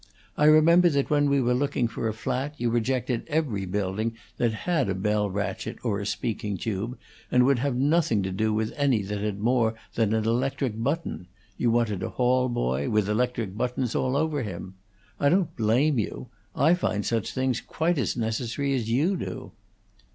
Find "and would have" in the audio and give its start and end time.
7.31-7.75